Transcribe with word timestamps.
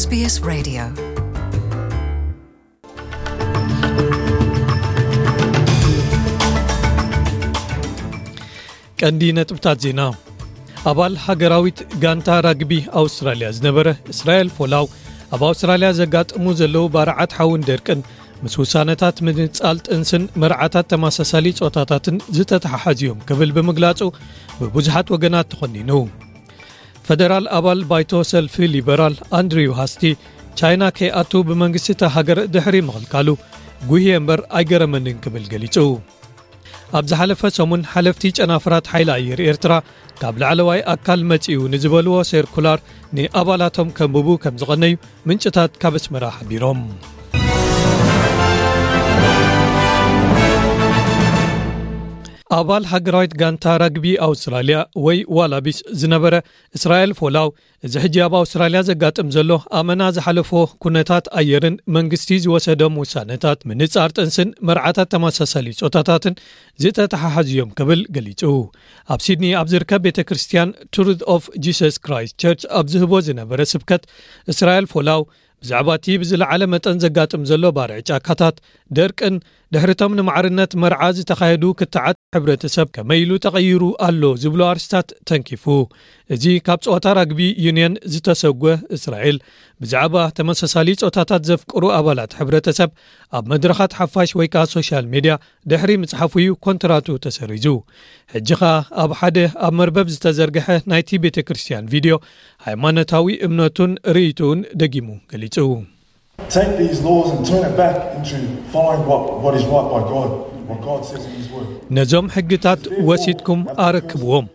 SBS 0.00 0.34
Radio. 0.50 0.84
ቀንዲ 9.00 9.22
ነጥብታት 9.38 9.78
ዜና። 9.84 10.00
ኣባል 10.90 11.14
ሃገራዊት 11.24 11.78
ጋንታ 12.04 12.28
ራግቢ 12.46 12.72
ኣውስትራልያ 13.00 13.50
ዝነበረ 13.58 13.86
እስራኤል 14.14 14.50
ፎላው 14.56 14.88
ኣብ 15.34 15.44
ኣውስትራልያ 15.50 15.90
ዘጋጥሙ 16.00 16.54
ዘለዉ 16.62 16.86
ባርዓት 16.96 17.36
ሓውን 17.40 17.68
ደርቅን 17.68 18.00
ምስ 18.44 18.56
ውሳነታት 18.62 19.18
ምንጻል 19.28 19.78
ጥንስን 19.88 20.26
መርዓታት 20.44 20.90
ተመሳሳሊ 20.94 21.56
ፆታታትን 21.62 22.18
ዝተተሓሓዝዮም 22.38 23.22
ክብል 23.30 23.52
ብምግላጹ 23.58 24.00
ብብዙሓት 24.62 25.10
ወገናት 25.16 25.50
ተኸኒኑ 25.54 25.90
ፈደራል 27.06 27.46
ኣባል 27.58 27.80
ባይቶ 27.90 28.22
ሰልፊ 28.32 28.66
ሊበራል 28.74 29.14
ኣንድሪው 29.38 29.72
ሃስቲ 29.80 30.02
ቻይና 30.60 30.84
ከይኣቱ 30.96 31.32
ብመንግስቲ 31.48 31.88
እታ 31.94 32.10
ሃገር 32.16 32.38
ድሕሪ 32.54 32.76
ምኽልካሉ 32.88 33.28
ጉህየ 33.90 34.18
እምበር 34.20 34.40
ኣይገረመንን 34.58 35.20
ክብል 35.24 35.44
ገሊጹ። 35.52 35.76
ኣብ 36.98 37.04
ዝሓለፈ 37.10 37.42
ሰሙን 37.58 37.82
ሓለፍቲ 37.92 38.32
ጨናፍራት 38.38 38.88
ሓይሊ 38.92 39.10
ኣየር 39.16 39.40
ኤርትራ 39.50 39.72
ካብ 40.20 40.34
ላዕለዋይ 40.42 40.80
ኣካል 40.94 41.20
መጺኡ 41.30 41.60
ንዝበልዎ 41.74 42.16
ሴርኩላር 42.30 42.78
ንኣባላቶም 43.18 43.94
ከንብቡ 43.98 44.36
ከም 44.44 44.58
ዝቐነዩ 44.62 44.94
ምንጭታት 45.30 45.72
ካብ 45.84 45.96
እስመራ 46.00 46.24
ሓቢሮም 46.36 46.82
ኣባል 52.56 52.84
ሃገራዊት 52.90 53.32
ጋንታ 53.40 53.64
ራግቢ 53.82 54.06
ኣውስትራልያ 54.26 54.78
ወይ 55.04 55.18
ዋላቢስ 55.36 55.78
ዝነበረ 56.00 56.34
እስራኤል 56.76 57.12
ፎላው 57.18 57.48
እዚ 57.86 57.94
ሕጂ 58.04 58.16
ኣብ 58.24 58.34
ኣውስትራልያ 58.40 58.80
ዘጋጥም 58.88 59.28
ዘሎ 59.36 59.52
ኣመና 59.78 60.02
ዝሓለፎ 60.16 60.50
ኩነታት 60.84 61.26
ኣየርን 61.40 61.76
መንግስቲ 61.96 62.38
ዝወሰዶም 62.44 62.98
ውሳነታት 63.02 63.60
ምንጻር 63.70 64.12
ጥንስን 64.16 64.50
መርዓታት 64.70 65.10
ተመሳሳሊ 65.14 65.72
ፆታታትን 65.80 66.36
ዝተተሓሓዝዮም 66.84 67.72
ክብል 67.80 68.02
ገሊጹ። 68.16 68.42
ኣብ 69.14 69.22
ሲድኒ 69.26 69.52
ኣብ 69.60 69.70
ዝርከብ 69.74 70.02
ቤተ 70.08 70.20
ክርስትያን 70.30 70.74
Truth 70.96 71.22
of 71.36 71.46
Jesus 71.66 71.96
Christ 72.06 72.36
Church 72.44 72.64
ኣብ 72.80 72.88
ዝህቦ 72.94 73.22
ዝነበረ 73.28 73.60
ስብከት 73.74 74.04
እስራኤል 74.54 74.88
ፎላው 74.94 75.22
ብዛዕባ 75.62 75.88
እቲ 75.98 76.14
ብዝለዓለ 76.20 76.62
መጠን 76.74 76.96
ዘጋጥም 77.02 77.42
ዘሎ 77.50 77.64
ባርዒ 77.76 77.98
ጫካታት 78.10 78.56
ደርቅን 78.98 79.34
ድሕርቶም 79.74 80.16
ንማዕርነት 80.18 80.72
መርዓ 80.84 81.02
ዝተኻየዱ 81.18 81.64
ክትዓት 81.80 82.16
ሕብረተሰብ 82.34 82.88
ከመኢሉ 82.96 83.30
ተቐይሩ 83.44 83.82
ኣሎ 84.06 84.22
ዝብሎ 84.42 84.60
ኣርስታት 84.72 85.08
ተንኪፉ። 85.28 85.64
እዚ 86.34 86.44
ካብ 86.66 86.80
ፀወታ 86.86 87.06
ራግቢ 87.18 87.40
ዩንየን 87.64 87.94
ዝተሰጉ 88.12 88.62
እስራኤል 88.96 89.36
ብዛዕባ 89.80 90.14
ተመሳሳሊ 90.38 90.88
ፆታታት 91.02 91.42
ዘፍቅሩ 91.48 91.82
ኣባላት 91.98 92.32
ሕብረተሰብ 92.38 92.90
ኣብ 93.38 93.44
መድረኻት 93.52 93.92
ሓፋሽ 93.98 94.30
ወይ 94.40 94.48
ከዓ 94.54 94.62
social 94.74 95.04
media 95.14 95.34
ድሕሪ 95.72 95.90
ምፅሓፍ 96.04 96.32
እዩ 96.42 96.48
ኮንትራቱ 96.66 97.08
ተሰሪዙ። 97.26 97.66
ሕጂ 98.34 98.48
ኸ 98.60 98.72
ኣብ 99.04 99.12
ሓደ 99.20 99.38
ኣብ 99.66 99.74
መርበብ 99.80 100.08
ዝተዘርግሐ 100.14 100.68
ናይቲ 100.92 101.20
ቤተ 101.24 101.38
ክርስትያን 101.48 101.88
ቪድዮ 101.94 102.16
ሃይማኖታዊ 102.68 103.26
እምነቱን 103.48 103.92
ርእቱውን 104.18 104.62
ደጊሙ 104.82 105.08
ገሊጹ 105.32 105.58
ነዞም 111.98 112.26
ሕግታት 112.34 112.82
ወሲድኩም 113.08 113.62
ኣረክብዎም 113.86 114.46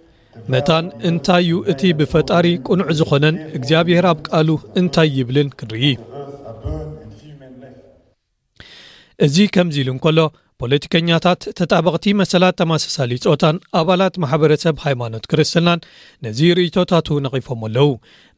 መታን 0.54 0.86
እንታይ 1.10 1.44
ዩ 1.50 1.54
እቲ 1.72 1.82
ብፈጣሪ 2.00 2.48
ቁኑዕ 2.68 2.90
ዝኾነን 3.00 3.38
እግዚኣብሔር 3.58 4.06
ኣብ 4.12 4.20
ቃሉ 4.30 4.50
እንታይ 4.82 5.10
ይብልን 5.20 5.50
ክንርኢ። 5.60 5.86
እዚ 9.26 9.38
ከምዚ 9.56 9.76
ኢሉ 9.84 9.90
እንከሎ 9.96 10.20
ፖለቲከኛታት 10.62 11.42
ተጣበቕቲ 11.58 12.06
መሰላት 12.20 12.56
ተመሳሳሊ 12.60 13.18
ፆታን 13.26 13.58
ኣባላት 13.80 14.16
ማሕበረሰብ 14.24 14.76
ሃይማኖት 14.86 15.26
ክርስትናን 15.32 15.84
ነዚ 16.26 16.40
ርእቶታቱ 16.60 17.18
ነቒፎም 17.26 17.62
ኣለዉ። 17.68 17.90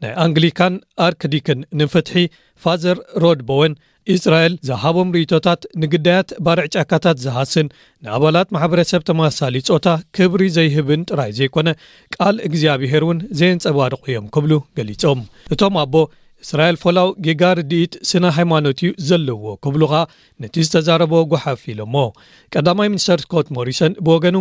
ናይ 0.04 0.14
ኣንግሊካን 0.26 0.74
ኣርክዲክን 1.06 1.60
ንፍትሒ 1.82 2.24
Father 2.64 2.98
ሮድ 3.24 3.42
ቦወን 3.50 3.76
እስራኤል 4.14 4.54
ዝሃቦም 4.68 5.10
ርእቶታት 5.16 5.62
ንግዳያት 5.82 6.30
ባርዕ 6.46 6.66
ጫካታት 6.76 7.18
ዝሃስን 7.26 7.68
ንኣባላት 8.04 8.48
ማሕበረሰብ 8.56 9.02
ተመሳሳሊ 9.10 9.62
ፆታ 9.70 9.88
ክብሪ 10.18 10.44
ዘይህብን 10.58 11.02
ጥራይ 11.10 11.32
ዘይኮነ 11.40 11.70
ቃል 12.16 12.38
እግዚኣብሄር 12.48 13.04
እውን 13.08 13.20
ዘየንፀባርቑ 13.40 14.02
እዮም 14.12 14.28
ክብሉ 14.36 14.54
ገሊፆም። 14.80 15.22
እቶም 15.56 15.78
ኣቦ 15.84 15.96
እስራኤል 16.44 16.78
ፎላው 16.82 17.10
ጌጋ 17.26 17.42
ርድኢት 17.60 17.94
ስነ 18.10 18.26
ሃይማኖት 18.38 18.80
እዩ 18.84 18.90
ዘለዎ 19.08 19.44
ክብሉ 19.64 19.82
ኸ 19.92 19.96
ነቲ 20.40 20.56
ዝተዛረቦ 20.66 21.14
ጓሓፍ 21.32 21.62
ኢሎሞ። 21.74 21.96
ቀዳማይ 22.54 22.90
ሚኒስተር 22.94 23.20
ስኮት 23.26 23.48
ሞሪሰን 23.58 23.94
ብወገኑ 24.06 24.38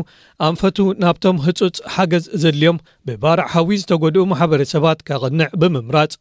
ኣንፈቱ 0.48 0.78
ናብቶም 1.04 1.40
ህፁፅ 1.46 1.78
ሓገዝ 1.94 2.26
ዘድልዮም 2.42 2.78
ብባርዕ 3.08 3.46
ሃዊ 3.54 3.78
ዝተጎድኡ 3.82 4.24
ማሕበረሰባት 4.32 5.02
ካቕንዕ 5.08 5.50
ብምምራፅ 5.62 6.14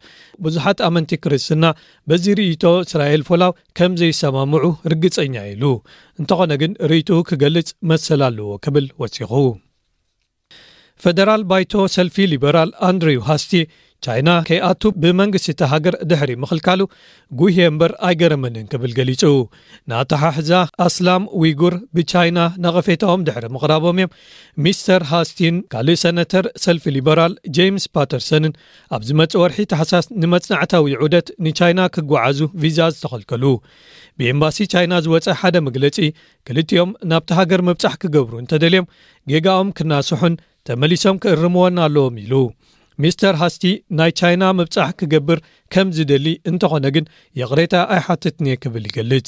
ብዙሓት 0.45 0.81
ኣመንቲ 0.87 1.11
ክርስትና 1.25 1.63
በዚ 2.07 2.25
ርእቶ 2.41 2.65
እስራኤል 2.87 3.23
ፎላው 3.29 3.53
ከም 3.79 3.93
ዘይሰማምዑ 4.01 4.63
ርግፀኛ 4.93 5.35
ኢሉ። 5.53 5.63
እንተኾነ 6.19 6.51
ግን 6.63 6.73
ርእቱ 6.91 7.09
ክገልጽ 7.31 7.69
መሰል 7.91 8.23
ኣለዎ 8.29 8.51
ክብል 8.65 8.87
ወሲኹ። 9.03 9.31
ፈደራል 10.99 11.41
ባይቶ 11.49 11.73
ሰልፊ 11.95 12.15
ሊበራል 12.31 12.69
ኣንድሪው 12.87 13.21
ሃስቲ 13.27 13.51
ቻይና 14.05 14.29
ከይኣቱ 14.47 14.83
ብመንግስቲ 15.01 15.59
ሃገር 15.71 15.95
ድሕሪ 16.09 16.31
ምኽልካሉ 16.41 16.81
ጉህየ 17.39 17.67
እምበር 17.71 17.91
ኣይገረመንን 18.07 18.67
ክብል 18.71 18.91
ገሊጹ። 18.97 19.23
ንኣተሓሕዛ 19.89 20.51
ኣስላም 20.85 21.23
ዊጉር 21.41 21.75
ብቻይና 21.97 22.39
ነቐፌታዎም 22.65 23.25
ድሕሪ 23.27 23.45
ምቕራቦም 23.55 23.99
እዮም። 24.01 24.13
ሚስተር 24.65 25.03
ሃስቲን 25.11 25.55
ካልእ 25.73 25.99
ሰነተር 26.03 26.47
ሰልፊ 26.65 26.93
ሊበራል 26.97 27.35
ጀምስ 27.57 27.85
ፓተርሰንን 27.97 28.53
ኣብ 28.97 29.01
ዝመጽእ 29.09 29.39
ወርሒ 29.43 29.65
ተሓሳስ 29.73 30.07
ንመጽናዕታዊ 30.23 30.95
ዑደት 31.03 31.29
ንቻይና 31.47 31.81
ክጓዓዙ 31.97 32.39
ቪዛ 32.63 32.89
ዝተኸልከሉ። 32.95 33.43
ብኤምባሲ 34.19 34.57
ቻይና 34.73 34.93
ዝወፀ 35.05 35.25
ሓደ 35.39 35.55
መግለጺ 35.67 35.97
ክልጥኦም 36.47 36.91
ናብቲ 37.11 37.29
ሃገር 37.39 37.61
ምብጻሕ 37.67 37.95
ክገብሩ 38.03 38.33
እንተደልዮም 38.43 38.89
ጌጋኦም 39.31 39.69
ክናስሑን 39.77 40.35
ተመሊሶም 40.69 41.19
ክእርምዎን 41.23 41.75
ኣለዎም 41.85 42.15
ኢሉ 42.23 42.33
ሚስተር 42.99 43.35
ሃስቲ 43.41 43.63
ናይ 43.99 44.11
ቻይና 44.19 44.43
ምብጻሕ 44.59 44.89
ክገብር 44.99 45.39
ከም 45.73 45.87
ዝደሊ 45.97 46.27
እንተኾነ 46.51 46.85
ግን 46.95 47.05
የቕሬታ 47.41 47.75
ኣይሓትትንየ 47.95 48.55
ክብል 48.63 48.85
ይገልጽ። 48.89 49.27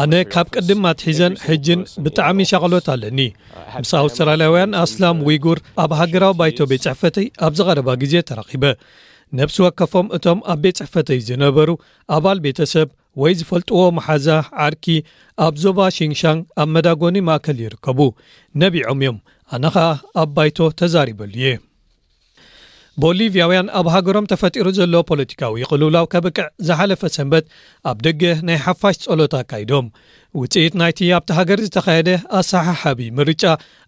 ኣነ 0.00 0.14
ካብ 0.32 0.46
ቅድም 0.54 0.82
ኣትሒዘን 0.90 1.34
ሕጅን 1.46 1.80
ብጣዕሚ 2.04 2.38
ሸቐሎት 2.50 2.86
ኣለኒ። 2.94 3.20
ምስ 3.82 3.92
ኣውስትራልያውያን 4.02 4.76
ኣስላም 4.82 5.18
ዊጉር 5.28 5.58
ኣብ 5.84 5.92
ሃገራዊ 6.00 6.34
ባይቶ 6.40 6.58
ቤት 6.72 6.84
ፅሕፈተይ 6.88 7.26
ኣብ 7.46 7.52
ዝቐረባ 7.58 7.88
ግዜ 8.02 8.14
ተረኺበ። 8.30 8.64
ነብሲ 9.38 9.56
ወከፎም 9.66 10.06
እቶም 10.16 10.38
ኣብ 10.52 10.60
ቤት 10.64 10.78
ፅሕፈተይ 10.82 11.18
ዝነበሩ 11.28 11.70
ኣባል 12.16 12.38
ቤተሰብ 12.46 12.88
ወይ 13.22 13.32
ዝፈልጥዎ 13.40 13.80
መሓዛ 13.98 14.26
ዓርኪ 14.64 14.86
ኣብ 15.46 15.54
ዞባ 15.62 15.78
ሽንሻን 15.96 16.38
ኣብ 16.62 16.68
መዳጎኒ 16.74 17.16
ማእከል 17.28 17.58
ይርከቡ። 17.64 17.98
ነቢዖም 18.62 19.00
እዮም። 19.04 19.18
ኣነ 19.54 19.64
ኸኣ 19.74 19.88
ኣብ 20.22 20.28
ባይቶ 20.36 20.58
ተዛሪበሉ 20.80 21.34
እየ 21.40 21.50
ቦሊቭያውያን 23.02 23.68
ኣብ 23.78 23.86
ሃገሮም 23.94 24.28
ተፈጢሩ 24.30 24.68
ዘሎ 24.78 25.00
ፖለቲካዊ 25.10 25.64
ቅልውላው 25.70 26.06
ከብቅዕ 26.12 26.46
ዝሓለፈ 26.68 27.02
ሰንበት 27.16 27.44
ኣብ 27.90 27.98
ደገ 28.06 28.22
ናይ 28.48 28.58
ሓፋሽ 28.64 28.96
ጸሎት 29.04 29.34
ኣካይዶም። 29.40 29.86
ውፅኢት 30.40 30.74
ናይቲ 30.80 31.08
ኣብቲ 31.18 31.30
ሃገር 31.38 31.60
ዝተኻየደ 31.66 32.10
ኣሰሓሓቢ 32.38 33.00
ምርጫ 33.18 33.44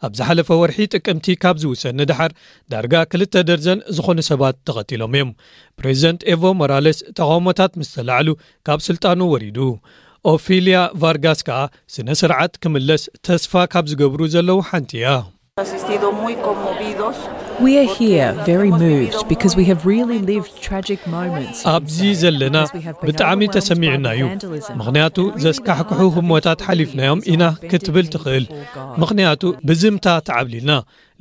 ኣብ 0.07 0.13
ዝሓለፈ 0.19 0.49
ወርሒ 0.61 0.79
ጥቅምቲ 0.95 1.37
ካብ 1.45 1.57
ዝውሰኒ 1.63 2.07
ድሓር 2.11 2.33
ዳርጋ 2.75 2.95
ክልተ 3.15 3.43
ደርዘን 3.49 3.83
ዝኾኑ 3.97 4.19
ሰባት 4.31 4.59
ተቐቲሎም 4.69 5.17
እዮም። 5.19 5.33
ፕሬዚደንት 5.81 6.23
ኤቮ 6.35 6.53
ሞራለስ 6.61 7.01
ተቃውሞታት 7.19 7.75
ምስ 7.83 7.91
ተላዕሉ 7.97 8.29
ካብ 8.69 8.81
ስልጣኑ 8.89 9.21
ወሪዱ። 9.35 9.59
ኦፊልያ 10.33 10.79
ቫርጋስ 11.03 11.41
ከዓ 11.49 11.59
ስነ 11.95 12.09
ስርዓት 12.23 12.55
ክምለስ 12.63 13.05
ተስፋ 13.27 13.53
ካብ 13.75 13.85
ዝገብሩ 13.93 14.21
ዘለዉ 14.37 14.59
ሓንቲ 14.71 14.93
እያ 15.01 15.09
ኣብዚ 21.74 21.98
ዘለና 22.22 22.58
ብጣዕሚ 23.08 23.42
ተሰሚዑና 23.56 24.08
እዩ 24.16 24.24
ምክንያቱ 24.80 25.18
ዘስካሕክሑ 25.44 26.08
ህሞታት 26.18 26.60
ሓሊፍናዮም 26.68 27.24
ኢና 27.34 27.44
ክትብል 27.72 28.08
ትኽእል 28.16 28.46
ምክንያቱ 29.04 29.44
ብዝምታ 29.70 30.18
ተዓብሊልና 30.30 30.74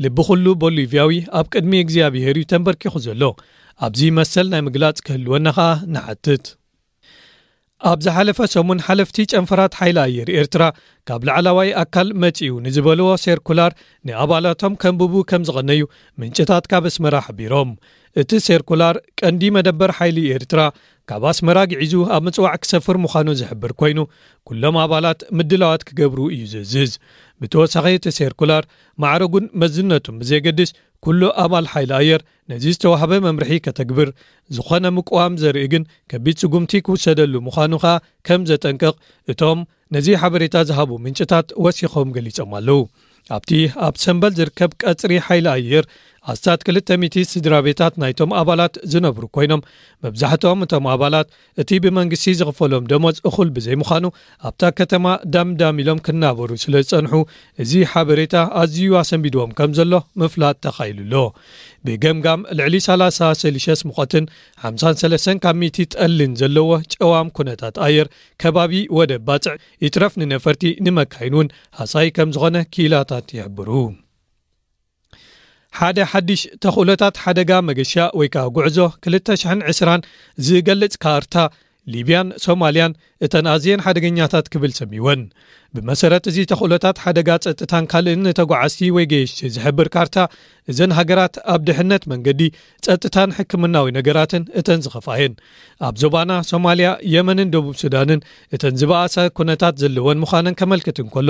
ልቢ 0.05 0.19
ኩሉ 0.29 0.47
ቦሊቭያዊ 0.65 1.12
ኣብ 1.41 1.47
ቅድሚ 1.55 1.73
እግዚኣብሄር 1.85 2.37
እዩ 2.41 2.51
ተንበርኪኹ 2.53 2.95
ዘሎ 3.06 3.23
ኣብዚ 3.87 4.11
መሰል 4.19 4.47
ናይ 4.55 4.62
ምግላፅ 4.67 4.99
ክህልወና 5.06 5.49
ኸኣ 5.59 5.71
ንሓትት 5.95 6.45
ኣብ 7.88 8.00
ዝሓለፈ 8.06 8.40
ሰሙን 8.54 8.80
ሓለፍቲ 8.86 9.26
ጨንፈራት 9.31 9.74
ሓይሊ 9.80 9.98
ኣየር 10.06 10.30
ኤርትራ 10.40 10.64
ካብ 11.08 11.22
ላዕላዋይ 11.28 11.70
ኣካል 11.81 12.10
መጺኡ 12.24 12.54
ንዝበልዎ 12.66 13.10
ሴርኩላር 13.24 13.72
ንኣባላቶም 14.08 14.74
ከምብቡ 14.81 15.22
ከም 15.30 15.46
ዝቐነዩ 15.50 15.84
ምንጭታት 16.22 16.68
ካብ 16.72 16.86
ኣስመራ 16.90 17.16
ሓቢሮም 17.28 17.72
እቲ 18.22 18.32
ሴርኩላር 18.48 18.96
ቀንዲ 19.20 19.52
መደበር 19.56 19.92
ሓይሊ 19.98 20.20
ኤርትራ 20.36 20.62
ካብ 21.10 21.24
ኣስመራ 21.30 21.60
ግዒዙ 21.72 21.94
ኣብ 22.16 22.24
ምጽዋዕ 22.26 22.56
ክሰፍር 22.64 22.98
ምዃኑ 23.04 23.30
ዝሕብር 23.40 23.72
ኮይኑ 23.80 24.00
ኩሎም 24.48 24.76
ኣባላት 24.84 25.20
ምድላዋት 25.38 25.82
ክገብሩ 25.88 26.20
እዩ 26.36 26.44
ዝእዝዝ 26.52 26.92
ብተወሳኺ 27.42 27.86
እቲ 27.98 28.14
ሴርኩላር 28.20 28.64
ማዕረጉን 29.04 29.46
መዝነቱን 29.62 30.20
ብዘየገድስ 30.22 30.72
ኩሉ 31.06 31.22
ኣባል 31.44 31.66
ሓይሊ 31.74 31.92
ኣየር 32.00 32.22
ነዚ 32.52 32.64
ዝተዋህበ 32.76 33.12
መምርሒ 33.26 33.52
ከተግብር 33.66 34.10
ዝኾነ 34.56 34.86
ምቁዋም 34.96 35.34
ዘርኢ 35.42 35.66
ግን 35.74 35.84
ከቢድ 36.12 36.38
ስጉምቲ 36.44 36.82
ክውሰደሉ 36.86 37.34
ምዃኑ 37.48 37.74
ኸኣ 37.84 37.94
ከም 38.30 38.42
ዘጠንቅቕ 38.50 38.96
እቶም 39.34 39.60
ነዚ 39.96 40.08
ሓበሬታ 40.22 40.58
ዝሃቡ 40.70 40.92
ምንጭታት 41.06 41.48
ወሲኾም 41.66 42.10
ገሊፆም 42.16 42.52
ኣለዉ። 42.60 42.82
ኣብቲ 43.36 43.52
ኣብ 43.86 43.96
ሰንበል 44.04 44.34
ዝርከብ 44.40 44.72
ቀጽሪ 44.82 45.12
ሓይሊ 45.28 45.48
ኣየር 45.56 45.86
ኣስታት 46.31 46.62
200 46.69 47.24
ስድራ 47.33 47.54
ቤታት 47.66 47.94
ናይቶም 48.01 48.31
ኣባላት 48.39 48.75
ዝነብሩ 48.92 49.25
ኮይኖም 49.36 49.62
መብዛሕትኦም 50.06 50.63
እቶም 50.66 50.86
ኣባላት 50.94 51.27
እቲ 51.62 51.80
ብመንግስቲ 51.83 52.33
ዝኽፈሎም 52.39 52.88
ደሞዝ 52.92 53.18
እኹል 53.30 53.50
ብዘይምዃኑ 53.56 54.06
ኣብታ 54.50 54.71
ከተማ 54.80 55.16
ዳምዳም 55.36 55.80
ኢሎም 55.83 56.01
ክናበሩ 56.07 56.57
ስለ 56.63 56.81
ዝጸንሑ 56.86 57.21
እዚ 57.63 57.74
ሓበሬታ 57.94 58.36
ኣዝዩ 58.62 58.89
ኣሰንቢድዎም 59.01 59.54
ከም 59.60 59.71
ዘሎ 59.80 60.01
ምፍላጥ 60.24 60.56
ተኻኢሉሎ 60.66 61.16
ብገምጋም 61.88 62.42
ልዕሊ 62.60 62.75
30 62.88 63.30
ሰሊሸስ 63.44 63.81
ምቐትን 63.89 64.25
53 64.66 65.42
ካብ 65.45 65.57
ሚቲ 65.62 65.88
ጠልን 65.94 66.33
ዘለዎ 66.42 66.71
ጨዋም 66.95 67.31
ኩነታት 67.38 67.77
ኣየር 67.88 68.10
ከባቢ 68.44 68.74
ወደ 69.00 69.13
ባፅዕ 69.30 69.56
ይትረፍ 69.86 70.13
ንነፈርቲ 70.21 70.75
ንመካይን 70.88 71.36
እውን 71.38 71.50
ሃሳይ 71.80 72.10
ከም 72.18 72.31
ዝኾነ 72.38 72.57
ኪላታት 72.75 73.27
ይሕብሩ 73.38 73.71
ሓደ 75.77 75.98
ሓድሽ 76.12 76.42
ተኽእሎታት 76.63 77.16
ሓደጋ 77.24 77.51
መገሻ 77.69 78.06
ወይ 78.19 78.27
ከዓ 78.33 78.45
ጉዕዞ 78.56 78.80
220 79.07 80.07
ዝገልጽ 80.48 80.95
ካርታ 81.04 81.36
ሊብያን 81.94 82.27
ሶማልያን 82.45 82.94
እተን 83.25 83.45
ኣዝየን 83.54 83.83
ሓደገኛታት 83.86 84.48
ክብል 84.54 84.71
ሰሚወን 84.80 85.21
ብመሰረት 85.75 86.25
እዚ 86.30 86.38
ተኽእሎታት 86.51 86.98
ሓደጋ 87.04 87.30
ፀጥታን 87.45 87.86
ካልእን 87.92 88.24
ተጓዓዝቲ 88.39 88.88
ወይ 88.95 89.06
ገየሽቲ 89.12 89.50
ዝሕብር 89.56 89.88
ካርታ 89.95 90.18
እዘን 90.71 90.92
ሃገራት 90.98 91.36
ኣብ 91.54 91.62
ድሕነት 91.68 92.04
መንገዲ 92.12 92.42
ፀጥታን 92.86 93.33
ሕክምናዊ 93.38 93.86
ነገራትን 93.98 94.44
እተን 94.60 94.83
ዝኸፋየን። 94.86 95.33
ኣብ 95.88 95.95
ዞባና 96.01 96.31
ሶማልያ 96.51 96.89
የመንን 97.13 97.51
ደቡብ 97.56 97.75
ሱዳንን 97.83 98.21
እተን 98.57 98.77
ዝበኣሰ 98.81 99.16
ኩነታት 99.39 99.77
ዘለወን 99.83 100.21
ምዃነን 100.24 100.57
ከመልክት 100.62 101.00
እንከሎ 101.06 101.30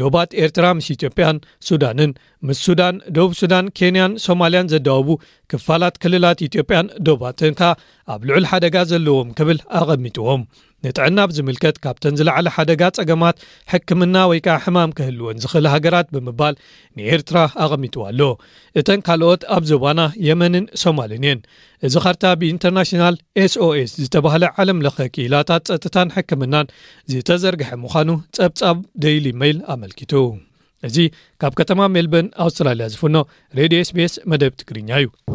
ዶባት 0.00 0.30
ኤርትራ 0.44 0.66
ምስ 0.78 0.88
ኢትዮጵያን 0.96 1.38
ሱዳንን 1.70 2.12
ምስ 2.48 2.60
ሱዳን 2.68 2.96
ደቡብ 3.16 3.34
ሱዳን 3.40 3.66
ኬንያን 3.80 4.14
ሶማልያን 4.26 4.70
ዘደባቡ 4.74 5.08
ክፋላት 5.52 5.96
ክልላት 6.02 6.38
ኢትዮጵያን 6.48 6.86
ዶባትን 7.08 7.54
ከ 7.60 7.72
ኣብ 8.14 8.22
ልዑል 8.28 8.44
ሓደጋ 8.52 8.76
ዘለዎም 8.92 9.28
ክብል 9.38 9.58
ኣቐሚጥዎም 9.80 10.42
ንጥዕና 10.85 11.19
ብዝምልከት 11.29 11.75
ካብተን 11.83 12.15
ዝለዕለ 12.19 12.47
ሓደጋ 12.55 12.83
ጸገማት 12.97 13.37
ሕክምና 13.71 14.17
ወይ 14.29 14.39
ከዓ 14.45 14.55
ሕማም 14.65 14.93
ክህልወን 14.97 15.39
ዝኽእል 15.43 15.65
ሃገራት 15.73 16.07
ብምባል 16.13 16.55
ንኤርትራ 16.97 17.37
ኣቐሚጥዋ 17.65 18.05
ኣሎ 18.11 18.21
እተን 18.81 19.03
ካልኦት 19.07 19.43
ኣብ 19.55 19.65
ዞባና 19.71 20.01
የመንን 20.27 20.65
ሶማልን 20.83 21.25
እየን 21.27 21.41
እዚ 21.87 21.95
ኸርታ 22.05 22.33
ብኢንተርናሽናል 22.41 23.17
ኤስኦስ 23.43 23.93
ዝተባህለ 24.03 24.45
ዓለም 24.63 24.81
ለኸ 24.85 25.07
ኪላታት 25.17 25.69
ፀጥታን 25.73 26.13
ሕክምናን 26.15 26.71
ዝተዘርግሐ 27.13 27.77
ምዃኑ 27.83 28.09
ጸብጻብ 28.37 28.79
ደይሊ 29.05 29.27
ሜይል 29.43 29.59
ኣመልኪቱ 29.75 30.23
እዚ 30.87 30.97
ካብ 31.41 31.53
ከተማ 31.59 31.89
ሜልበን 31.95 32.29
ኣውስትራልያ 32.45 32.87
ዝፍኖ 32.95 33.17
ሬድዮ 33.59 33.83
ስቤስ 33.91 34.15
መደብ 34.33 34.55
ትግርኛ 34.61 34.91
እዩ 35.03 35.34